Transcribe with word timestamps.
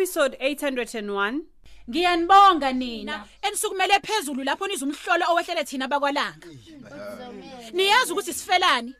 Episode 0.00 0.34
801 0.40 1.40
Ngiyanibonga 1.90 2.72
nina. 2.72 3.24
Enisukumele 3.42 4.00
phezulu 4.00 4.44
lapho 4.44 4.66
nizumhlola 4.66 5.28
owehlele 5.28 5.64
thina 5.64 5.88
bakwalanga. 5.88 6.46
Niyazi 7.72 8.12
ukuthi 8.12 8.32
sifelani? 8.34 8.94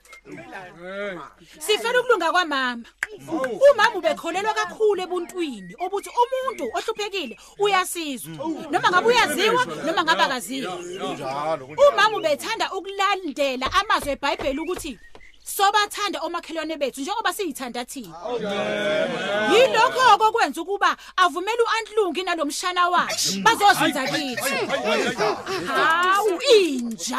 Sifela 1.58 2.00
ukulunga 2.00 2.32
kwamama. 2.32 2.84
Umama 3.72 3.94
ubekholelwa 3.94 4.54
kakhulu 4.54 5.02
ebuntwini 5.02 5.74
obuthi 5.78 6.10
umuntu 6.22 6.64
ohluphekile 6.76 7.38
uyasizwa. 7.58 8.34
Noma 8.70 8.90
ngabe 8.90 9.06
uyaziwa 9.08 9.64
noma 9.64 10.04
ngabe 10.04 10.22
akaziwa. 10.22 10.78
Umama 11.88 12.16
ubethanda 12.16 12.72
ukulandela 12.72 13.66
amazwi 13.72 14.12
eBhayibheli 14.12 14.60
ukuthi 14.60 14.98
sobathanda 15.44 16.20
omakhelwane 16.20 16.76
bethu 16.76 17.00
njengoba 17.00 17.32
siyithanda 17.32 17.84
thina. 17.84 18.14
Yilokho 19.52 20.26
okwenza 20.26 20.60
ukuba 20.60 20.96
avumele 21.16 21.62
uAntlungi 21.62 22.22
nalomshana 22.22 22.88
wakhe 22.88 23.40
bazozinza 23.42 24.06
kithi. 24.06 24.54
Hawu 25.66 26.40
inja. 26.58 27.18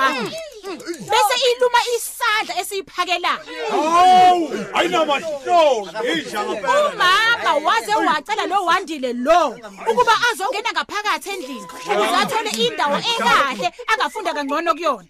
Bese 1.11 1.35
iluma 1.51 1.79
isandla 1.97 2.59
esiyiphakelayo. 2.61 3.39
hawu 3.71 4.49
ayinamahlolo 4.73 5.89
idla 6.15 6.43
ngempela 6.43 7.11
Umama 7.51 7.69
waze 7.69 7.95
wacela 7.95 8.45
lo 8.45 8.65
wandile 8.65 9.13
lo 9.13 9.57
ukuba 9.91 10.13
azongena 10.31 10.71
ngaphakathi 10.71 11.29
endlini 11.29 11.67
ukuze 11.91 12.15
athole 12.21 12.49
indawo 12.49 12.97
ekahle 12.97 13.71
angafunda 13.87 14.33
kangcono 14.33 14.73
kuyona. 14.73 15.07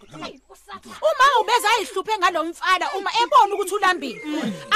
Umama 1.02 1.40
ubeza 1.42 1.70
ayihluphe 1.70 2.18
ngalomfana 2.18 2.86
uma 2.98 3.12
ebona 3.22 3.54
ukuthi 3.54 3.76
ulambile. 3.76 4.22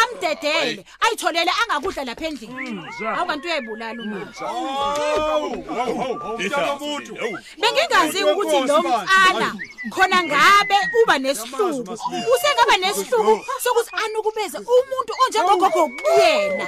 Amdedele 0.02 0.86
ayitholele 1.00 1.52
angakudla 1.62 2.04
lapha 2.04 2.26
endlini. 2.26 2.82
Hawu 3.16 3.28
kanti 3.28 3.48
uyayibulala 3.48 4.02
umama. 4.04 4.32
idla 6.40 6.76
umuntu 6.76 7.14
Bengingazi 7.60 8.24
ukuthi 8.24 8.60
lo 8.68 8.80
mfana 8.80 9.56
khona 9.90 10.24
ngabe 10.24 10.78
uba 11.04 11.20
nesihluku. 11.20 11.94
Usengaba 12.34 12.78
nesihluku 12.78 13.46
sokuthi 13.64 13.92
anukubeze 14.04 14.58
umuntu 14.58 15.14
onjengogogo 15.26 15.90
kuyena. 15.98 16.66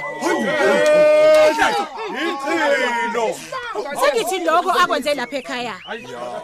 Ichilo 2.14 3.34
Sengithi 4.00 4.38
lokho 4.44 4.70
akwenze 4.70 5.14
lapha 5.14 5.36
ekhaya. 5.36 5.76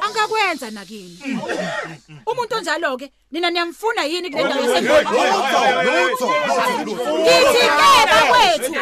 Angakwenza 0.01 0.71
nakini. 0.71 1.19
Umuntu 2.27 2.55
onjalo 2.57 2.97
ke 2.97 3.11
nina 3.31 3.51
niyamfuna 3.51 4.05
yini 4.05 4.31
kule 4.31 4.45
ndawo 4.45 4.63
yasendawo? 4.63 5.01
Ngithi 7.21 7.65
ke 7.79 7.91
bakwethu. 8.11 8.73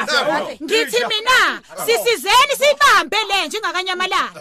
Ngithi 0.65 1.01
mina 1.11 1.61
sisizeni 1.87 2.55
sibambe 2.61 3.17
le 3.29 3.47
njengakanyamalanga. 3.47 4.41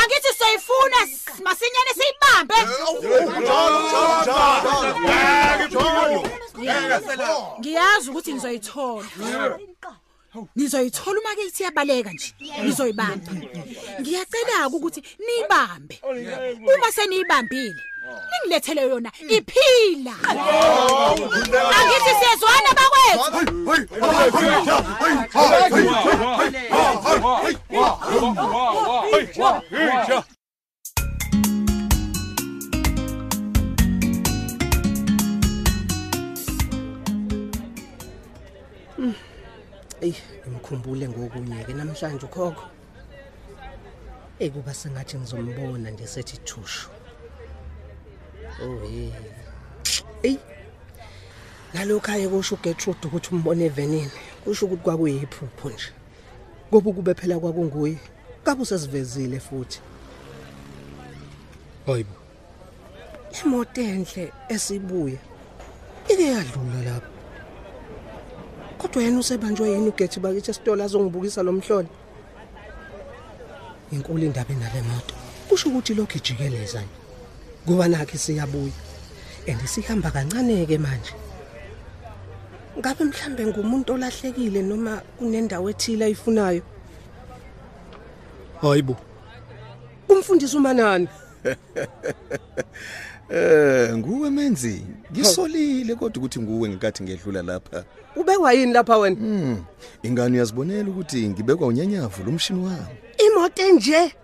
Angithi 0.00 0.30
soyifuna 0.38 0.98
masinyane 1.42 1.92
siyibambe. 1.98 2.58
Ngiyazi 7.58 8.10
ukuthi 8.10 8.32
nizoyithola. 8.32 9.06
Nizoyithola 10.56 11.20
uma 11.20 11.34
ke 11.36 11.50
siyabaleka 11.50 12.10
nje. 12.12 12.34
Nizoyibamba. 12.62 13.32
Ngiyacela 14.00 14.68
ukuthi 14.68 15.02
nibambe. 15.26 16.00
Uma 16.74 16.92
seniyibambile 16.92 17.82
ningilethele 18.30 18.82
yona 18.82 19.10
iphila. 19.28 20.14
Angithi 21.76 22.12
siyezwana 22.20 22.70
bakwethu. 22.78 23.24
Ey, 40.04 40.14
ngimkhumbule 40.48 41.08
ngokunye 41.08 41.64
ke 41.64 41.72
namhlanje 41.72 42.26
ukhokho. 42.26 42.66
Ey 44.38 44.50
kuba 44.50 44.74
sengathi 44.74 45.16
ngizombona 45.16 45.90
nje 45.90 46.06
sethi 46.06 46.36
thushu. 46.44 46.90
Oh 48.62 48.78
hey. 48.84 49.12
Ey. 50.22 50.36
Nalokho 51.72 52.12
aye 52.12 52.28
kusho 52.28 52.54
uGertrude 52.54 53.06
ukuthi 53.06 53.30
umbone 53.32 53.64
evenini. 53.64 54.10
Kusho 54.44 54.66
ukuthi 54.66 54.82
kwakuyiphupho 54.84 55.70
nje. 55.70 55.90
Ngoba 56.68 56.92
kube 56.92 57.14
phela 57.14 57.40
kwakunguye. 57.40 57.96
Kabe 58.44 58.62
usesivezile 58.62 59.40
futhi. 59.40 59.80
Hayibo. 61.86 62.16
Imoto 63.40 63.80
enhle 63.80 64.32
esibuya. 64.48 65.18
Ike 66.08 66.24
yadlula 66.24 66.80
lapha. 66.84 67.13
Kodwa 68.84 69.02
yena 69.02 69.18
usebanjwe 69.18 69.70
yini 69.70 69.88
ugethi 69.88 70.20
bakithi 70.20 70.50
esitolo 70.50 70.84
azongibukisa 70.84 71.42
lo 71.42 71.52
mhlolo? 71.52 71.88
Inkulu 73.92 74.24
indaba 74.24 74.52
enale 74.52 74.82
moto. 74.82 75.14
Kusho 75.48 75.68
ukuthi 75.68 75.94
lokho 75.94 76.18
ijikeleza 76.18 76.80
nje. 76.80 76.98
Kuba 77.66 77.88
nakhe 77.88 78.18
siyabuya. 78.18 78.72
Andisihamba 79.48 80.10
kancane 80.10 80.66
ke 80.66 80.78
manje. 80.78 81.14
Ngabe 82.78 83.04
mhlambe 83.04 83.46
ngumuntu 83.46 83.92
olahlekile 83.94 84.62
noma 84.62 85.00
kunendawo 85.16 85.70
ethile 85.70 86.04
ayifunayo? 86.04 86.62
Hayibo. 88.60 88.96
Umfundisi 90.08 90.56
umanani. 90.56 91.08
Eh 93.30 93.96
nguwe 93.96 94.30
menzi 94.30 94.82
ngisolile 95.12 95.94
kodwa 95.94 96.18
ukuthi 96.18 96.40
nguwe 96.40 96.68
ngikathi 96.68 97.02
ngedlula 97.02 97.42
lapha 97.42 97.84
Ubekwa 98.16 98.52
yini 98.52 98.72
lapha 98.72 98.98
wena? 98.98 99.16
Hmm 99.16 99.64
ingane 100.02 100.36
uyazibonela 100.36 100.90
ukuthi 100.90 101.28
ngibekwa 101.28 101.66
unyanyavu 101.66 102.24
lomshini 102.24 102.64
wami 102.64 102.96
Imoto 103.26 103.62
enje. 103.62 104.14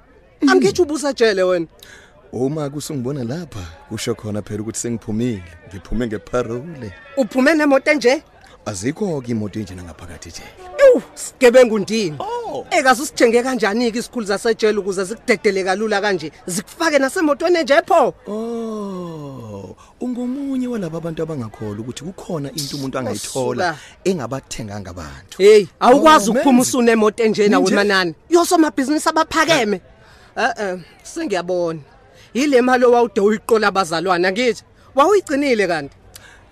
Angithi 0.49 0.83
ubusajele 0.83 1.43
wena. 1.43 1.67
uma 2.33 2.71
kusungibona 2.71 3.25
lapha 3.25 3.61
kusho 3.89 4.15
khona 4.15 4.43
phela 4.43 4.63
ukuthi 4.63 4.79
sengiphumile 4.79 5.43
ngiphume 5.69 6.07
ngeparole 6.07 6.93
Uphume 7.17 7.55
nemoto 7.55 7.91
enje? 7.91 8.23
azikho 8.67 9.21
ke 9.21 9.31
imoto 9.33 9.59
enjena 9.61 9.83
ngaphakathi 9.83 10.29
ejele 10.29 10.51
Ew, 10.95 11.01
sigebengu 11.15 11.79
ndini. 11.79 12.19
Ekazi 12.71 13.03
usithenge 13.03 13.43
kanjani 13.43 13.93
ke 13.93 13.99
isikhulu 13.99 14.27
zasejele 14.27 14.79
ukuze 14.79 15.05
zikudedele 15.05 15.65
kalula 15.65 16.01
kanje, 16.01 16.33
zikufake 16.47 16.99
nasemotweni 16.99 17.59
enje 17.59 17.83
pho. 17.87 18.15
oh 18.27 19.77
ungomunye 20.01 20.67
walabo 20.69 20.97
abantu 20.99 21.23
abangakholwa 21.23 21.81
ukuthi 21.81 22.05
kukhona 22.05 22.51
into 22.53 22.77
umuntu 22.77 22.99
angayithola 22.99 23.77
engabathenganga 24.05 24.91
abantu 24.91 25.39
Hey, 25.39 25.67
awukwazi 25.81 26.31
Oh, 26.31 26.33
ukuphuma 26.33 26.63
usune 26.63 26.93
emoto 26.93 27.23
enje 27.25 27.49
nawe 27.49 27.65
Nje- 27.65 27.75
manani. 27.75 28.15
Yosomabhizinisi 28.31 29.09
abaphakeme. 29.09 29.81
Eh 30.37 30.51
eh, 30.61 30.79
sengiyabona. 31.03 31.81
Yile 32.35 32.61
mali 32.63 32.85
owawude 32.85 33.21
uyiqola 33.21 33.69
abazalwana 33.69 34.33
ngithi. 34.33 34.63
Wawuyigcinile 34.95 35.67
kanti. 35.67 35.97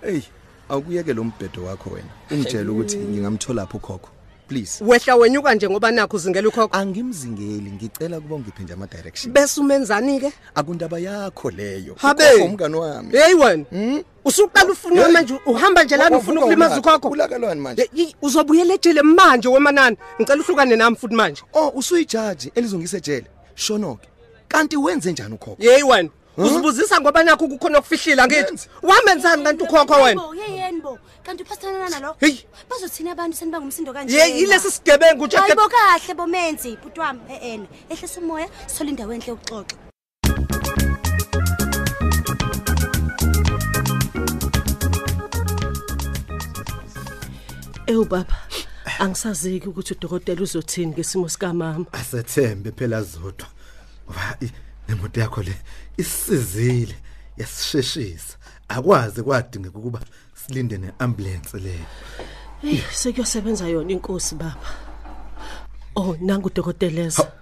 hey 0.03 0.21
awukuyeke 0.69 1.13
lo 1.15 1.25
mbhedo 1.25 1.65
wakho 1.65 1.91
wena 1.91 2.09
ungitshela 2.31 2.71
ukuthi 2.73 2.97
ngingamthola 2.97 3.63
lapho 3.63 3.77
ukhokho 3.79 4.09
please 4.49 4.85
Wehla 4.85 5.17
wenyuka 5.17 5.55
nje 5.55 5.69
ngoba 5.71 5.91
nakho 5.91 6.17
uzingela 6.17 6.49
ukhokho. 6.49 6.77
angimzingeli 6.77 7.71
ngicela 7.71 8.21
kuba 8.21 8.35
ungiphe 8.35 8.63
nje 8.63 8.73
ama 8.73 8.87
direction 8.87 9.33
Bese 9.33 9.61
umenzani 9.61 10.21
ke? 10.21 10.33
akundaba 10.55 10.99
yakho 10.99 11.51
leyo 11.51 11.95
Habe. 11.99 12.25
Ukhokho 12.25 12.45
umngani 12.45 12.75
wami 12.77 13.13
Hey 13.19 13.35
wena. 13.35 13.65
Usuqala 14.25 14.71
ufuna 14.73 15.03
Hey. 15.05 15.13
manje 15.13 15.35
uhamba 15.47 15.85
nje 15.85 15.97
lana 15.97 16.17
ufuna 16.17 16.17
Wafuna 16.17 16.41
ukulimaza 16.41 16.75
ulaka- 16.75 16.89
ukhokho. 16.97 17.09
ulakalwani 17.09 17.61
manje 17.61 17.83
Ye- 17.83 18.05
yi- 18.05 18.15
Uzobuyela 18.23 18.75
ejele 18.75 19.03
manje 19.03 19.49
wemanani. 19.49 19.97
Ngicela 20.21 20.41
uhlukane 20.43 20.77
nami 20.77 20.97
futhi 20.97 21.15
manje. 21.15 21.43
oh 21.55 21.73
usuyijaji 21.75 22.53
elizongisa 22.55 22.97
ejele 22.97 23.27
shonoke 23.55 24.09
kanti 24.49 24.77
wenze 24.77 25.13
njani 25.13 25.35
ukhokho 25.35 25.57
yeyi 25.63 25.83
wena 25.83 26.09
uzibuzisa 26.37 27.01
ngoba 27.01 27.23
nakho 27.23 27.49
kukhona 27.49 27.79
okufihlile 27.79 28.23
angithi 28.23 28.69
wamenzani 28.83 29.45
kanti 29.45 29.63
ukhokho 29.65 29.95
wena 30.03 30.21
Bo, 30.23 30.35
yeyeni 30.35 30.57
bo. 30.57 30.58
Kanti 31.29 31.43
uphathelana 31.45 31.89
nalo? 31.93 32.17
Hey. 32.21 32.37
Bazothina 32.71 33.13
abantu 33.13 33.37
seniba 33.37 33.59
ngumsindo 33.61 33.93
kanje. 33.93 34.17
yeyi 34.17 34.41
yilesi 34.41 34.71
sigebengu 34.71 35.27
nje 35.27 35.37
Hayibo 35.37 35.69
kahle 35.69 36.15
bomenzi, 36.15 36.71
bhuti 36.83 37.01
wami, 37.01 37.21
ehena. 37.35 37.67
Ehlisa 37.93 38.21
umoya, 38.21 38.49
sithola 38.67 38.91
indawo 38.91 39.13
enhle 39.15 39.31
yokuxoxa. 39.33 39.77
ewu 47.87 48.05
baba 48.05 48.37
angisaziki 48.99 49.69
ukuthi 49.69 49.95
udokotela 49.95 50.43
uzothini 50.43 50.93
ngesimo 50.93 51.29
sikamama 51.29 51.87
asethembe 51.93 52.71
phela 52.73 53.03
zodwa 53.03 53.49
ngoba 54.05 54.37
i- 54.43 54.53
nemoto 54.89 55.21
yakho 55.21 55.43
le 55.43 55.55
isizile 55.97 56.95
yasisheshisa 57.37 58.37
akwazi 58.69 59.23
kwadingeka 59.23 59.79
ukuba 59.79 60.01
silinde 60.35 60.79
neambulance 60.79 61.59
leyo 61.59 61.85
Hey, 62.63 62.81
sekuyosebenza 62.93 63.69
yona 63.69 63.93
inkosi 63.93 64.35
baba. 64.35 64.57
Oh, 65.97 66.17
nangu 66.21 66.47
udokoteleza. 66.47 67.33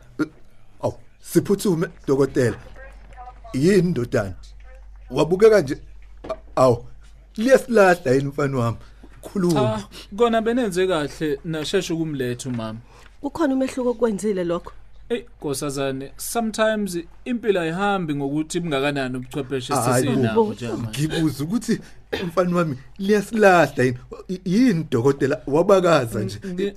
aw 0.83 0.93
siphuthume 1.21 1.89
dokotela 2.07 2.57
yini 3.55 3.83
ndodana 3.83 4.35
wabukeka 5.11 5.61
nje 5.61 5.79
a- 6.31 6.63
aw 6.63 6.77
liyasilahla 7.37 8.11
yini 8.13 8.25
mfana 8.29 8.59
wami 8.59 8.77
khuluma 9.23 9.55
Cha, 9.61 9.89
kona 10.17 10.43
benenze 10.43 10.87
kahle 10.87 11.41
nasheshe 11.45 11.93
ukumletha 11.93 12.49
umama. 12.49 12.79
Kukhona 13.21 13.55
umehluko 13.55 13.91
okwenzile 13.91 14.45
lokho. 14.45 14.73
Ey, 15.09 15.25
Nkosazane, 15.41 16.13
sometimes 16.17 16.99
impilo 17.25 17.61
ayihambi 17.61 18.15
ngokuthi 18.15 18.61
bungakanani 18.61 19.17
ubuchwepheshe 19.17 19.75
sesinabo 19.75 20.45
bo, 20.45 20.53
njama. 20.53 20.89
ngibuza 20.89 21.45
ukuthi 21.45 21.81
mfana 22.27 22.57
wami 22.57 22.77
liyasilahla 22.99 23.85
yini? 23.85 23.99
Yini 24.45 24.87
dokotela? 24.91 25.43
Wabakaza 25.47 26.21
nje. 26.21 26.75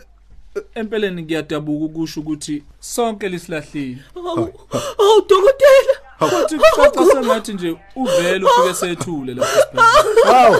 Empeleni 0.75 1.23
ngiyadabuka 1.23 1.85
ukusho 1.85 2.19
ukuthi 2.19 2.63
sonke 2.79 3.29
lisilahlile. 3.29 4.01
Oh, 4.15 5.21
dokotela. 5.29 5.95
Futhi 6.19 6.57
kucaca 6.57 7.05
sengathi 7.11 7.53
nje 7.53 7.77
uvele 7.95 8.45
ufike 8.45 8.73
sethule 8.73 9.33
lapha 9.33 9.59
esibhedlela. 9.59 10.25
haw 10.25 10.53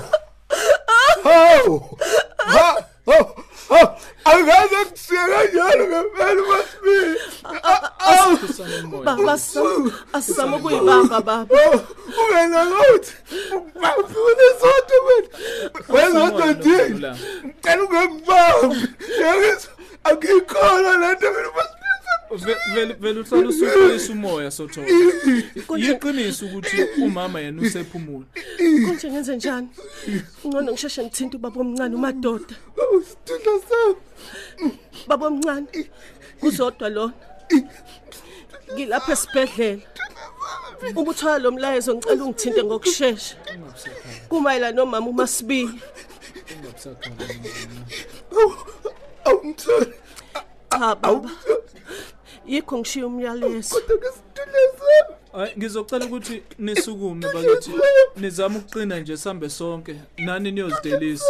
haw 1.23 1.79
ha 2.37 2.85
haw 3.05 3.25
haw 3.69 3.87
angaze 4.25 4.85
kusiya 4.91 5.27
kanjalo 5.27 5.83
ngempela 5.87 6.41
masibili 6.49 7.19
Baba 9.05 9.33
asizama 10.13 10.57
ukuyibamba 10.57 11.21
baba. 11.21 11.45
ungena 12.19 12.65
ngokuthi 12.65 13.13
bafuna 13.81 14.43
isonto 14.49 14.95
wena 15.07 15.27
wezodwa 15.89 16.45
ndini 16.45 17.15
cela 17.63 17.83
ungengibambi 17.83 18.87
yakithi 19.21 19.67
akikhona 20.03 20.91
lento 20.97 21.27
mina 21.31 21.49
masibili 21.55 21.78
Ve- 21.78 21.78
Vele 22.73 22.93
vele 22.93 23.19
uhlala 23.19 23.47
usuhlisa 23.49 24.13
umoya 24.13 24.51
sotho. 24.51 24.81
Yiqiniso 25.77 26.45
ukuthi 26.45 26.77
umama 27.01 27.39
yena 27.39 27.61
usephumula. 27.61 28.25
Konje 28.85 29.11
ngenze 29.11 29.35
njani? 29.35 29.69
Ngcono 30.45 30.71
ngisheshe 30.71 31.03
ngithinta 31.03 31.37
ubaba 31.37 31.61
omncane 31.61 31.95
umadoda. 31.95 32.55
Sidudla 33.07 33.53
sami. 33.69 34.71
Baba 35.07 35.27
omncane. 35.27 35.89
Kuzodwa 36.39 36.89
lona. 36.89 37.13
Ngilapha 38.73 39.11
esibhedlela. 39.11 39.81
Uma 40.95 41.11
uthola 41.11 41.37
lo 41.39 41.51
mlayezo 41.51 41.95
ngicela 41.95 42.23
ungithinte 42.23 42.63
ngokusheshsha. 42.63 43.35
Kumayela 44.29 44.71
nomama 44.71 45.09
uMasibili. 45.09 45.81
awumtholi 49.25 49.93
Cha 50.71 50.95
baba. 50.95 51.29
Yikho 52.49 52.77
ngishiya 52.77 53.07
umyalezo. 53.07 53.75
Hayi 55.31 55.53
ngizocela 55.57 56.05
ukuthi 56.05 56.43
nisukume 56.59 57.27
bakithi 57.33 57.71
nizame 58.17 58.57
ukuqina 58.57 58.99
nje 58.99 59.17
sambe 59.17 59.49
sonke 59.49 59.95
nani 60.17 60.51
niyozidelisa. 60.51 61.25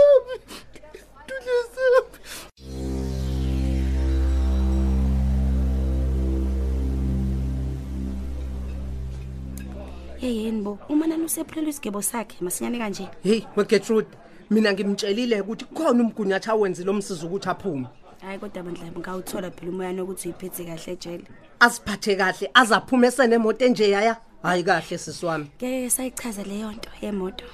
Yeyeni 10.21 10.62
bo, 10.62 10.80
uma 10.89 11.07
nani 11.07 11.24
usephelelwe 11.24 11.69
isigebo 11.69 12.01
sakhe 12.01 12.38
masinyane 12.42 12.77
kanje. 12.77 13.07
Hey, 13.24 13.44
weGertrude, 13.56 14.07
mina 14.50 14.74
ngimtshelile 14.74 15.42
ukuthi 15.42 15.66
khona 15.66 16.04
umgunyathi 16.04 16.50
awenzi 16.50 16.83
lo 16.83 16.94
msiza 16.94 17.25
ukuthi 17.25 17.50
aphume. 17.50 17.88
Hayi 18.21 18.39
kodwa 18.39 18.63
bandla 18.63 18.92
ngawuthola 19.00 19.51
phela 19.51 19.71
umoya 19.71 19.94
nokuthi 19.94 20.27
uyiphethe 20.27 20.66
kahle 20.66 20.94
ejele. 20.94 21.24
Asiphathe 21.60 22.16
kahle, 22.18 22.51
azaphume 22.54 23.07
esenemoto 23.07 23.66
enje 23.66 23.89
yaya. 23.89 24.18
Hayi 24.44 24.63
kahle 24.63 24.98
sisiwami. 24.98 25.48
Ngeke 25.57 25.89
sayichaza 25.89 26.44
leyo 26.44 26.71
nto 26.71 26.89
yemoto. 27.01 27.45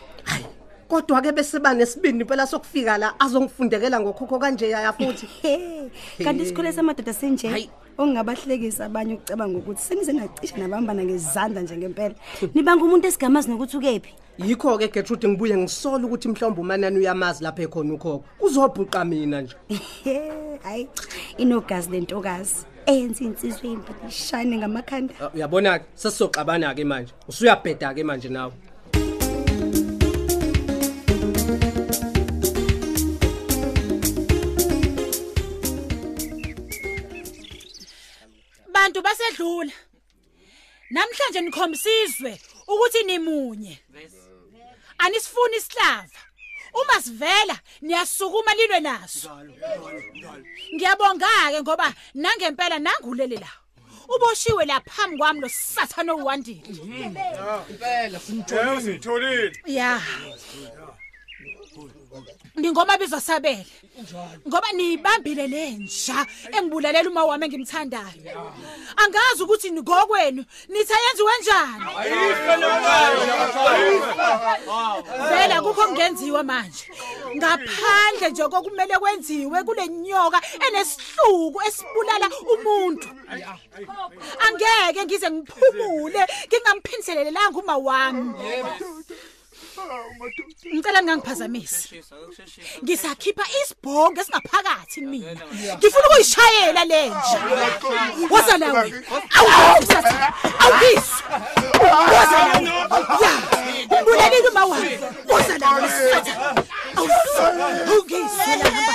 Kodwa 0.90 1.22
ke 1.22 1.32
bese 1.32 1.60
banesibindi 1.60 2.26
phela 2.26 2.48
sokufika 2.48 2.98
la 2.98 3.14
azongifundekela 3.20 4.00
ngokhokho 4.00 4.40
kanje 4.40 4.70
yaya 4.70 4.94
futhi. 4.94 5.28
Kanti 6.24 6.44
isikhole 6.44 6.74
samadoda 6.74 7.14
senje. 7.14 7.70
Ongabahlekisa 7.98 8.86
abanye 8.86 9.14
ukucabanga 9.14 9.58
ukuthi 9.58 9.82
senize 9.82 10.14
nacisha 10.14 10.58
nabambana 10.58 11.04
ngezandla 11.04 11.62
nje 11.62 11.78
ngempela. 11.78 12.16
Nibanga 12.54 12.84
umuntu 12.84 13.08
esigamazi 13.08 13.50
nokuthi 13.50 13.78
ukephi. 13.78 14.14
Yikho 14.38 14.78
ke 14.78 14.92
Gertrude 14.92 15.28
ngibuye 15.28 15.58
ngisola 15.58 16.06
ukuthi 16.06 16.28
mhlawumbe 16.28 16.62
umanani 16.62 17.00
uyamazi 17.00 17.44
lapha 17.44 17.64
ekhona 17.64 17.94
ukhokho. 17.94 18.26
Uzobhuqa 18.40 19.06
mina 19.06 19.42
nje. 19.42 19.56
Hayi, 20.64 20.90
inogazi 21.38 21.90
lentokazi. 21.92 22.66
Eyenza 22.86 23.24
insizwe 23.24 23.72
impilo 23.72 23.98
ishine 24.08 24.58
ngamakhanda. 24.58 25.14
Ah, 25.22 25.30
Uyabona 25.34 25.80
ke 25.80 25.86
sesizoxabana 25.96 26.76
ke 26.76 26.84
manje. 26.84 27.14
Usuyabheda 27.28 27.94
ke 27.96 28.04
manje 28.04 28.30
nawe. 28.30 28.52
Bantu 38.74 39.02
basedlula. 39.02 39.72
Namhlanje 40.92 41.42
nikhombisizwe 41.42 42.38
ukuthi 42.68 43.04
nimunye. 43.04 43.80
Anisifuni 44.98 45.58
isihlava. 45.58 46.20
Uma 46.74 47.02
sivela 47.02 47.60
niyasukuma 47.82 48.54
lilwe 48.54 48.80
naso. 48.80 49.30
Ngiyabonga 50.74 51.28
ke 51.52 51.62
ngoba 51.62 51.94
nangempela 52.14 52.80
nangulele 52.80 53.38
la. 53.38 53.50
Uboshiwe 54.08 54.66
la 54.66 54.80
phambi 54.80 55.18
kwami 55.18 55.40
lo 55.42 55.50
sathana 55.50 56.14
owandile. 56.14 56.62
Impela 57.70 58.20
simtholile 58.20 58.82
simtholile. 58.82 59.52
Ya. 59.66 60.02
Ningoma 62.56 62.98
bizosabela. 62.98 63.66
Ngoba 64.48 64.72
niyibambile 64.72 65.48
lenja 65.48 66.26
engibulalela 66.52 67.10
uma 67.10 67.26
wami 67.26 67.46
engimthandayo. 67.46 68.22
Angazi 69.02 69.44
ukuthi 69.44 69.72
nigokwenu 69.72 70.46
nithi 70.70 70.94
ayenziwe 70.94 71.32
kanjani. 71.32 71.86
Vela 75.30 75.62
kukho 75.62 75.84
kungenziwa 75.88 76.44
manje. 76.44 76.86
Ngaphandle 77.36 78.30
nje 78.30 78.44
kokumele 78.44 78.98
kwenziwe 78.98 79.64
kule 79.64 79.88
nyoka 79.88 80.42
enesihluku 80.68 81.62
esibulala 81.68 82.30
umuntu. 82.54 83.10
Angeke 84.46 85.06
ngize 85.06 85.32
ngiphumule 85.32 86.22
ngingamphindiselelela 86.48 87.50
uma 87.50 87.78
wami. 87.78 88.34
Ngicela 90.74 91.02
ningangiphazamisi. 91.02 92.04
Ngisakhipha 92.84 93.46
isibhongo 93.62 94.22
esingaphakathi 94.22 95.02
mina. 95.02 95.42
Ngifuna 95.78 96.08
ukuyishayela 96.08 96.86
lenja. 96.86 97.40
Woza 98.32 98.58
nawe. 98.58 98.88
Awusatha. 99.38 100.34
Awubiso. 100.64 101.24
Woza 102.12 102.40
nawe. 102.46 102.68
Ya. 103.24 103.34
Umbulelile 103.98 104.50
uma 104.50 104.66
wami. 104.66 104.98
Woza 105.30 105.58
nawe 105.58 105.90
satha. 105.90 106.34
Awungisela 106.98 108.66
hamba. 108.76 108.94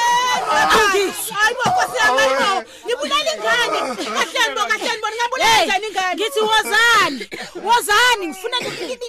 Awungisela. 0.75 1.37
Hayibo 1.41 1.63
Nkosi 1.71 1.97
yami 2.03 2.19
hayibo. 2.19 2.71
Ngibulala 2.85 3.31
ingane. 3.35 3.79
Kahleni 4.17 4.55
bo 4.57 4.63
kahleni 4.71 5.01
bo 5.03 5.09
ngabulala 5.17 5.65
njani 5.65 5.87
ingane. 5.87 6.15
Ngithi 6.15 6.41
wozani. 6.41 7.23
Wozani 7.67 8.27
ngifuna 8.27 8.57
nikhiphe 8.61 9.07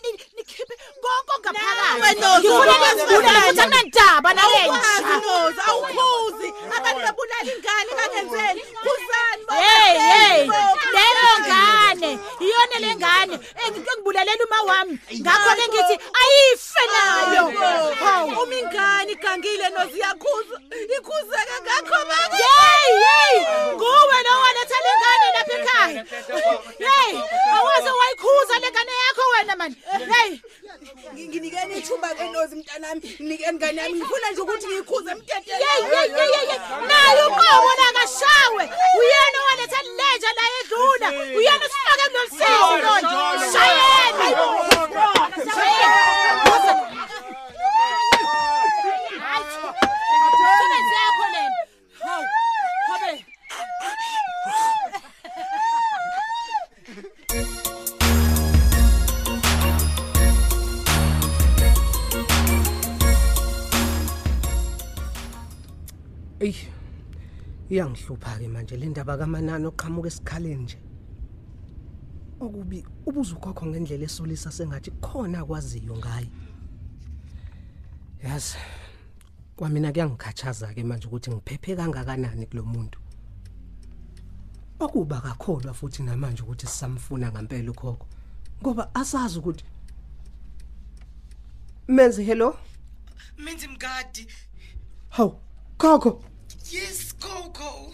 konke 1.03 1.36
ngaphakathi. 1.41 2.01
Wena 2.01 2.39
ngifuna 2.39 2.74
ukuzibulala 2.77 3.39
ukuthi 3.39 3.62
akunandaba 3.62 4.29
nalenja 4.34 4.91
awukhuzi. 5.67 6.48
Abantu 6.75 7.01
babulala 7.05 7.51
ingane 7.53 7.91
bakenzeni 8.00 8.62
kuzani 8.84 9.43
hey. 9.62 9.93
hey 10.00 10.41
leyo 10.93 11.34
ngane 11.46 12.12
iyona 12.39 12.77
le 12.84 12.96
ngane 12.96 13.36
engibulalela 13.65 14.43
uma 14.46 14.60
wami. 14.70 14.96
Ngakho 15.22 15.51
ke 15.58 15.65
ngithi 15.67 15.96
ayife 16.22 16.84
nayo. 16.93 17.46
Uma 18.41 18.55
ingane 18.55 19.12
igangile 19.12 19.70
nozi 19.70 20.00
yakhuza 20.00 20.55
ikhuzeke 20.96 21.55
ngakho 21.63 21.98
baba 22.10 22.38
hey 22.46 22.91
hey. 23.05 23.36
Nguwe 23.75 24.17
lo 24.25 24.34
waletha 24.43 24.77
le 24.86 24.91
ngane 25.00 25.27
lapha 25.36 25.55
ekhaya. 25.60 26.01
Hey. 26.86 27.12
Awaze 27.58 27.91
wayikhuza 28.00 28.55
le 28.60 28.70
ngane 28.72 28.93
yakho 29.03 29.24
wena 29.31 29.55
man 29.55 29.75
hey. 30.12 30.31
Nginikeni 31.13 31.74
ithuba 31.79 32.10
ke 32.15 32.24
nozi 32.29 32.55
mntanami. 32.55 33.01
Nginikeni 33.22 33.58
ngane 33.58 33.81
yami 33.81 33.93
ngifuna 34.00 34.31
nje 34.31 34.41
ukuthi 34.41 34.67
ngiyikhuze 34.67 35.12
hey 35.12 35.81
nayo 36.88 37.27
uqobo 37.27 37.72
la 37.79 37.88
kashawe 37.98 38.63
uyena 39.00 39.38
owaletha 39.43 39.79
lenja 39.98 40.29
la 40.38 40.46
edlula 40.60 41.10
uyena 41.38 41.65
usifake 41.65 42.05
kulomsizi 42.12 42.75
lona 42.84 43.12
shayela. 43.53 44.41
Ey. 66.42 66.56
Iyangihlupha 67.70 68.40
ke 68.40 68.48
manje 68.48 68.76
le 68.78 68.90
ndaba 68.90 69.18
kaManani 69.18 69.68
oqhamuka 69.68 70.08
esikhaleni 70.08 70.64
nje. 70.64 70.78
Okubi 72.40 72.84
ubuza 73.06 73.36
ukhokho 73.36 73.66
ngendlela 73.66 74.06
esolisa 74.06 74.52
sengathi 74.52 74.92
khona 75.06 75.46
kwaziyo 75.46 75.96
ngaye. 75.98 76.30
Yazi. 78.24 78.58
Kwamina 79.56 79.92
kuyangikhathaza 79.92 80.74
ke 80.74 80.84
manje 80.84 81.08
ukuthi 81.08 81.30
ngiphephe 81.32 81.76
kangakanani 81.76 82.46
kulomuntu. 82.50 83.00
Okuba 84.80 85.22
kakholwa 85.22 85.74
futhi 85.74 86.02
namanje 86.04 86.42
ukuthi 86.42 86.66
sisamfuna 86.68 87.32
ngempela 87.32 87.72
ukhokho. 87.72 88.08
Ngoba 88.62 88.90
asazi 88.96 89.38
ukuthi 89.40 89.64
Menzi 91.88 92.24
hello? 92.24 92.58
Menzi 93.38 93.68
mgadi. 93.68 94.28
Haw, 95.10 95.32
khokho. 95.78 96.31
Yes, 96.72 97.13
Coco. 97.20 97.92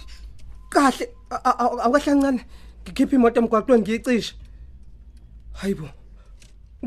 kahle 0.70 1.10
a- 1.32 1.36
a- 1.44 1.58
a- 1.60 1.84
awukahlancane 1.84 2.46
ngikhipha 2.84 3.16
imoto 3.16 3.40
emgwaqweni 3.42 3.82
ngiyicishe. 3.82 4.34
Hayibo 5.54 5.90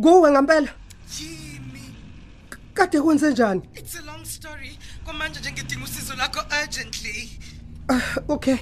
kuwe 0.02 0.30
ngempela. 0.30 0.68
Jimmy, 1.16 1.94
kade 2.75 3.00
kwenze 3.00 3.30
njani? 3.30 3.62
It's 3.75 3.94
a 3.97 4.02
long 4.02 4.25
story. 4.25 4.78
Kwamanje 5.04 5.40
nje 5.40 5.52
ngidinga 5.52 5.85
usizo 5.85 6.14
lakho 6.14 6.40
urgently. 6.62 7.38
Ah, 7.88 8.20
okay. 8.28 8.56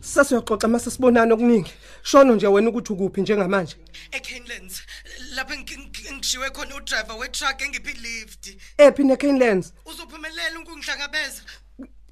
Sasiyoxoxa 0.00 0.68
mase 0.68 0.90
sibonana 0.90 1.34
okuningi. 1.34 1.72
Shono 2.02 2.34
nje 2.34 2.46
wena 2.46 2.68
ukuthi 2.70 2.92
ukuphi 2.92 3.20
njengamanje. 3.20 3.76
Engi- 4.12 4.36
engi- 4.36 6.08
engishiwe 6.08 6.50
khona 6.50 6.76
udriver 6.76 7.16
we-truck 7.18 7.60
engiphi 7.62 7.92
lift. 7.92 8.56
ephi 8.78 9.04
neCanelands 9.04 9.72
Uzophumelela 9.86 10.60
ukungihlangabeza 10.60 11.42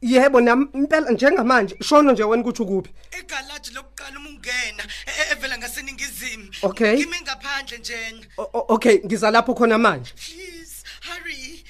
yebo 0.03 0.41
nami 0.41 0.67
impela 0.75 1.11
njengamanje 1.11 1.77
shono 1.83 2.13
nje 2.13 2.25
wena 2.25 2.43
ukuthi 2.43 2.63
ukuphi 2.63 2.91
egalaji 3.19 3.71
lokuqala 3.75 4.19
uma 4.19 4.29
ungena 4.31 4.85
e- 5.07 5.33
evela 5.33 5.59
ngaseningizimu. 5.59 6.45
Okay. 6.63 6.97
Kimi 6.97 7.17
ngaphandle 7.23 7.79
njena. 7.79 8.27
O- 8.39 8.51
o- 8.53 8.67
okay 8.75 9.01
ngiza 9.05 9.31
lapho 9.31 9.55
khona 9.55 9.79
manje 9.79 10.13
Please, 10.15 10.85
hurry. 11.07 11.65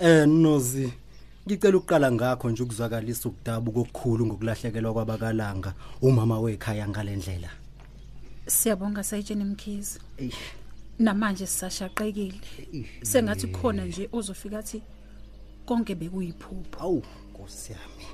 Eh 0.00 0.26
nozi 0.26 0.92
ngicela 1.46 1.76
ukuqala 1.76 2.12
ngakho 2.12 2.50
nje 2.50 2.62
ukuzwakalisa 2.62 3.28
ukudabuka 3.28 3.80
okukhulu 3.80 4.26
ngokulahlekelwa 4.26 4.92
kwabakalanga 4.92 5.74
umama 6.02 6.40
wekhaya 6.40 6.88
ngalendlela 6.88 7.48
Siyabonga 8.46 9.04
sayitsheni 9.04 9.44
mkhizi 9.44 9.98
namanje 10.98 11.46
sisashaqekile. 11.46 12.40
Sengathi 13.02 13.46
khona 13.46 13.84
nje 13.84 14.08
uzofika 14.12 14.58
athi 14.58 14.82
konke 15.66 15.94
bekuyiphupho. 15.94 16.80
Awu 16.80 17.02
nkosi 17.30 17.72
yami. 17.72 18.06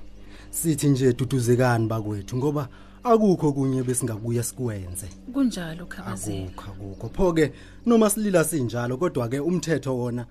Sithi 0.50 0.88
nje 0.88 1.12
duduzekani 1.12 1.86
bakwethu 1.86 2.36
ngoba 2.36 2.68
akukho 3.04 3.52
kunye 3.52 3.82
besingabuya 3.82 4.42
sikwenze. 4.42 5.08
Kunjalo 5.32 5.86
khabazela 5.86 6.46
akukho 6.46 6.70
akukho. 6.70 7.08
Phoke 7.08 7.52
noma 7.86 8.10
silila 8.10 8.44
sinjalo 8.44 8.96
kodwa 8.96 9.28
ke 9.28 9.40
umthetho 9.40 9.98
wona 9.98 10.26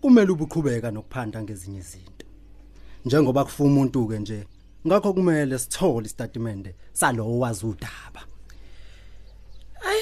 kumele 0.00 0.30
ubuqhubeka 0.32 0.90
nokuphanda 0.90 1.42
ngezinye 1.42 1.78
izinto. 1.78 2.26
Njengoba 3.04 3.44
kufuma 3.44 3.70
umuntu 3.70 4.08
ke 4.08 4.18
nje 4.18 4.46
ngakho 4.86 5.12
kumele 5.12 5.58
sithole 5.58 6.06
istatimende 6.06 6.74
salowo 6.92 7.38
wazi 7.38 7.66
udaba. 7.66 8.33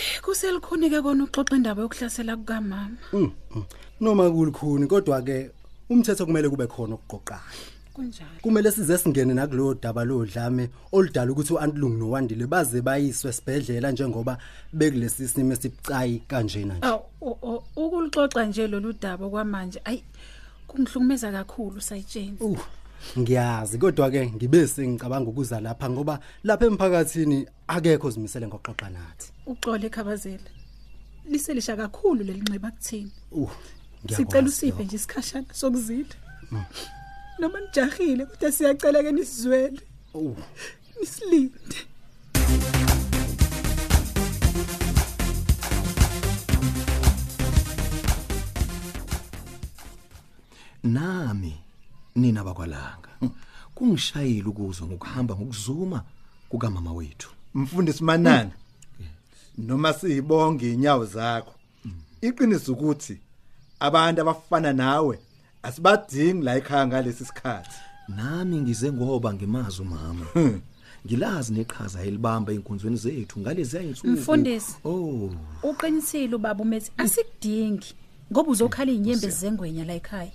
Ay 0.03 0.21
kuselikhonike 0.23 1.03
kona 1.03 1.25
uxoxa 1.25 1.57
indaba 1.57 1.83
yokuhlasela 1.83 2.37
kukamama? 2.37 2.97
Mm, 3.13 3.31
mm. 3.55 3.65
noma 4.01 4.31
kulikhuni 4.31 4.87
kodwa 4.87 5.23
ke 5.23 5.51
umthetho 5.91 6.27
kumele 6.27 6.49
kube 6.49 6.67
khona 6.67 6.95
okuqoqayo 6.95 7.41
kunjalo. 7.95 8.41
Kumele 8.43 8.71
size 8.73 8.99
singene 8.99 9.35
nakulo 9.35 9.75
daba 9.75 10.05
lodlame 10.05 10.71
oludala 10.93 11.33
ukuthi 11.33 11.53
uAntlung 11.55 11.99
noWandile 11.99 12.47
baze 12.47 12.81
bayiswe 12.83 13.31
esibhedlela 13.31 13.93
njengoba 13.93 14.39
bekulesi 14.73 15.29
simo 15.29 15.53
esibucayi 15.53 16.23
kanjena 16.29 16.75
nje. 16.75 16.87
Aw 16.87 16.99
u- 17.21 17.39
u- 17.43 17.63
ukulixoxa 17.77 18.47
nje 18.47 18.67
lolu 18.67 18.93
daba 18.93 19.29
kwamanje 19.29 19.81
ay 19.85 20.01
kungihlukumeza 20.67 21.33
kakhulu 21.33 21.81
sayitsheni. 21.81 22.37
Uh, 22.41 22.59
ngiyazi 23.19 23.79
kodwa 23.79 24.11
ke 24.11 24.31
ngibe 24.31 24.67
sengicabanga 24.67 25.31
ukuza 25.31 25.61
lapha 25.61 25.91
ngoba 25.91 26.21
lapha 26.45 26.67
emphakathini 26.67 27.47
akekho 27.69 28.11
zimisele 28.11 28.47
ngoxoxa 28.47 28.91
nathi. 28.91 29.33
Uxole 29.47 29.89
khabazela. 29.89 30.51
Liselisha 31.31 31.77
kakhulu 31.77 32.25
lelinxiba 32.25 32.71
kuthini. 32.71 33.13
Uh 33.33 33.51
sicela 34.03 34.19
ngiyakwazi 34.19 34.49
usiphe 34.49 34.85
nje 34.85 34.97
isikhashana 34.97 35.47
sokuzila. 35.53 36.15
Noma 37.39 37.61
nijahile 37.61 38.27
kodwa 38.27 38.53
siyacela 38.53 39.03
ke 39.03 39.13
nisizwele 39.13 39.81
uh. 40.15 40.37
Nisilinde. 41.01 41.79
Nami 50.85 51.62
nina 52.17 52.45
bakwalanga 52.45 53.09
kungishayile 53.75 54.49
ukuzwa 54.49 54.87
ngokuhamba 54.87 55.37
ngokuzuma 55.37 56.03
kukamama 56.49 56.93
wethu. 56.93 57.31
Mfundisi 57.55 58.05
manana 58.05 58.51
noma 59.59 59.93
siyibonga 59.93 60.67
inyawo 60.67 61.05
zakho 61.05 61.55
iqiniso 62.21 62.73
ukuthi 62.73 63.19
abantu 63.81 64.21
abafana 64.21 64.73
nawe 64.73 65.19
asibadingi 65.63 66.43
la 66.45 66.57
ekhaya 66.57 66.87
ngalesi 66.87 67.25
sikhathi. 67.25 67.77
Nami 68.09 68.61
ngize 68.61 68.93
ngoba 68.93 69.35
ngimazi 69.35 69.83
umama. 69.83 70.27
Ngilazi 71.07 71.53
neqhaza 71.53 72.03
elibamba 72.03 72.53
enkonzweni 72.53 72.97
zethu 72.97 73.41
ngalezi 73.41 73.79
ayinsuku 73.79 74.09
Mfundisi. 74.09 74.77
oh. 74.85 75.31
uqinisile 75.63 76.35
ubaba 76.37 76.63
umethi 76.63 76.91
asikudingi 76.97 77.95
ngoba 78.33 78.51
uzokhala 78.51 78.93
inyembe 78.93 79.29
zengwenya 79.29 79.85
la 79.85 79.95
ekhaya. 79.95 80.31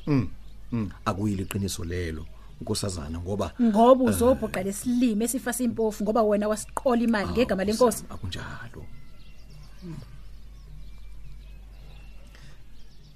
Akuyile 1.05 1.43
iqiniso 1.43 1.83
lelo 1.83 2.25
nkosazana 2.61 3.19
ngoba 3.19 3.53
ngoba 3.61 4.03
uzobhuqa 4.03 4.63
lesilime 4.63 5.25
esifasa 5.25 5.63
impofu 5.63 6.03
ngoba 6.03 6.23
wena 6.23 6.47
wasiqola 6.47 7.01
imali 7.01 7.29
ngegama 7.31 7.63
lenkosi. 7.63 8.03
akunjalo. 8.09 8.81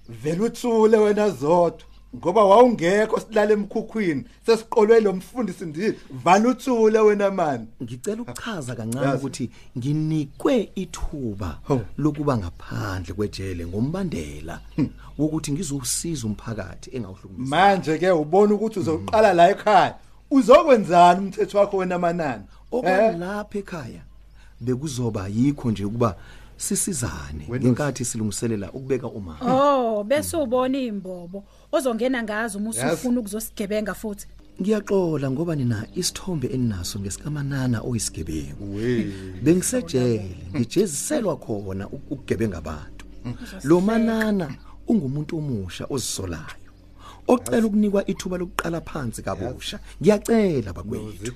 Vele 0.09 0.41
uthule 0.43 0.97
wena 0.97 1.29
zodwa 1.29 1.90
ngoba 2.15 2.43
wawungekho 2.43 3.19
silale 3.19 3.53
emkhukhwini 3.53 4.23
sesiqolwe 4.45 4.99
lo 4.99 5.13
mfundisi 5.13 5.65
ndi 5.65 5.93
vala 6.23 6.49
uthule 6.49 6.99
wena 6.99 7.31
mani. 7.31 7.67
Ngicela 7.83 8.21
ukuchaza 8.21 8.75
kancane 8.75 9.13
ukuthi 9.13 9.49
nginikwe 9.77 10.71
ithuba 10.75 11.59
lokuba 11.97 12.37
ngaphandle 12.37 13.13
kwejele 13.13 13.65
ngombandela 13.67 14.59
wokuthi 15.17 15.51
ngizowusiza 15.51 16.27
umphakathi 16.27 16.89
engawuhlukumezi 16.95 17.49
manje 17.49 17.97
ke 17.97 18.11
ubona 18.11 18.53
ukuthi 18.53 18.79
uzoqala 18.79 19.33
la 19.33 19.49
ekhaya 19.49 19.95
uzokwenzani 20.31 21.19
umthetho 21.19 21.57
wakho 21.57 21.77
wena 21.77 21.99
manani? 21.99 22.43
Eh? 22.43 22.77
okwalapha 22.77 23.59
ekhaya 23.59 24.01
bekuzoba 24.61 25.27
yikho 25.27 25.71
nje 25.71 25.85
ukuba 25.85 26.15
sisizane 26.61 27.45
ngenkathi 27.49 28.05
silungiselela 28.05 28.71
ukubeka 28.71 29.07
umama 29.07 29.53
oh 29.53 30.03
bese 30.03 30.37
ubona 30.37 30.77
imbobo 30.77 31.43
ozongena 31.71 32.23
ngazo 32.23 32.57
uma 32.59 32.69
Yazi. 32.75 32.85
usufuna 32.93 33.19
ukuzosigebenga 33.19 33.93
futhi 33.93 34.27
Ngiyaxola 34.61 35.31
ngoba 35.31 35.55
nina 35.55 35.87
isithombe 35.95 36.47
eninaso 36.47 36.99
ngesikamanana 36.99 37.81
oyisigebengu. 37.81 38.75
we 38.75 39.11
Bengisejele 39.43 40.37
ngijeziselwa 40.55 41.37
khona 41.37 41.85
uk- 41.87 42.11
ukugebenga 42.11 42.57
abantu. 42.57 43.05
Lo 43.63 43.81
manana 43.81 44.53
ungumuntu 44.87 45.37
omusha 45.37 45.85
ozisolayo. 45.89 46.69
Ocela 47.27 47.65
ukunikwa 47.67 48.05
ithuba 48.07 48.37
lokuqala 48.37 48.81
phansi 48.81 49.21
kabusha. 49.23 49.79
Ngiyacela 50.01 50.73
bakwethu. 50.73 51.33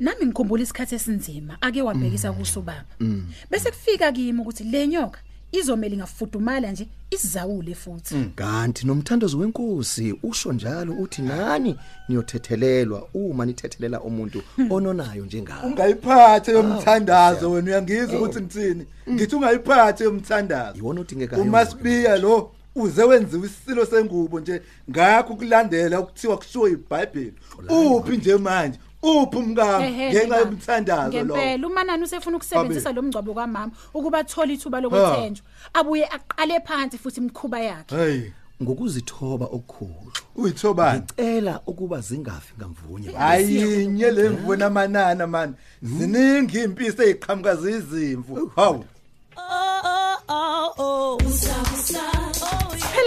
Nami 0.00 0.26
ngikhumbula 0.26 0.62
isikhathi 0.62 0.94
esinzima 0.94 1.56
ake 1.60 1.82
wabhekisa 1.82 2.32
kuso 2.32 2.60
baba 2.62 2.84
Mm. 3.00 3.26
bese 3.50 3.70
kufika 3.70 4.12
kimi 4.12 4.40
ukuthi 4.40 4.64
le 4.64 4.86
nyoka 4.88 5.20
izomela 5.52 5.94
ingafudumala 5.94 6.72
nje 6.72 6.88
isizawule 7.10 7.74
futhi. 7.74 8.14
Kanti 8.34 8.86
nomthandazo 8.86 9.38
wenkosi 9.38 10.14
usho 10.22 10.52
njalo 10.52 10.92
uthi 10.92 11.22
nani 11.22 11.76
niyothethelelwa 12.08 13.08
uma 13.14 13.46
nithethelela 13.46 14.00
umuntu 14.00 14.42
ononayo 14.70 15.24
njengawe. 15.24 15.66
ungayiphathe 15.66 16.52
yomthandazo 16.52 17.50
wena 17.50 17.66
uyangizwa 17.70 18.16
ukuthi 18.20 18.40
ngithini? 18.40 18.86
Ngithi 19.10 19.36
ungayiphathe 19.36 20.04
yomthandazo. 20.04 20.78
Iwona 20.78 21.00
udingekayo. 21.00 21.42
umasibiya 21.42 22.16
lo 22.16 22.50
uze 22.74 23.02
wenziwe 23.04 23.46
isilo 23.48 23.86
sengubo 23.86 24.40
nje 24.40 24.62
ngakho 24.90 25.34
kulandela 25.36 26.00
ukuthiwa 26.00 26.36
kushiwo 26.36 26.68
iBhayibheli 26.68 27.34
uphi 27.68 28.16
nje 28.16 28.36
manje? 28.36 28.78
Uphi 29.02 29.36
umkami 29.36 29.90
ngenxa 29.90 30.36
yomthandazo 30.38 31.18
lo. 31.18 31.34
Ngempela 31.34 31.66
umanani 31.66 32.02
usefuna 32.04 32.36
ukusebenzisa 32.36 32.92
lo 32.92 33.02
mngcwabo 33.02 33.34
kamama 33.34 33.72
ukuba 33.94 34.18
athola 34.18 34.52
ithuba 34.52 34.80
lokwethenjwa 34.80 35.44
abuye 35.74 36.06
aqale 36.06 36.60
phansi 36.60 36.98
futhi 36.98 37.20
imkhuba 37.20 37.60
yakhe. 37.60 37.96
Hey. 37.96 38.30
Ngokuzithoba 38.62 39.46
okukhulu. 39.46 40.12
Uyithobani? 40.36 41.00
Ngicela 41.00 41.60
ukuba 41.66 42.00
zingafi 42.00 42.54
ngamvunye 42.58 43.10
ayinye 43.18 44.10
lemvu 44.10 44.56
namanana 44.56 45.26
man 45.26 45.54
ziningi 45.82 46.58
impisi 46.58 47.02
eziqhamuka 47.02 47.56
zizimvu 47.56 48.52
hawu. 48.56 48.84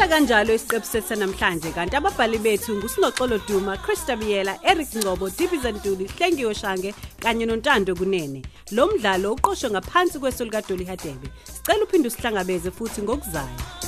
Phela 0.05 0.17
kanjalo 0.17 0.53
isiqephu 0.53 0.85
sethu 0.85 1.15
namhlanje 1.19 1.69
kanti 1.75 1.95
ababhali 1.97 2.37
bethu 2.45 2.75
nguSinoxolo 2.77 3.39
Duma, 3.47 3.75
Christa 3.77 4.15
Biyela, 4.15 4.53
Eric 4.63 4.89
Ngcobo, 4.97 5.29
Dibiza 5.37 5.71
Ntuli, 5.71 6.05
Hlengiwe 6.07 6.53
Shange 6.53 6.93
kanye 7.19 7.45
noNtando 7.45 7.95
Kunene. 7.95 8.43
Lo 8.71 8.87
mdlalo 8.87 9.33
uqoqwwe 9.33 9.71
ngaphansi 9.71 10.19
kweso 10.19 10.45
lika 10.45 10.61
Dolly 10.61 10.85
Hadebe. 10.85 11.27
Sicela 11.43 11.83
uphinde 11.83 12.07
usihlangabeze 12.07 12.71
futhi 12.71 13.01
ngokuzayo. 13.01 13.84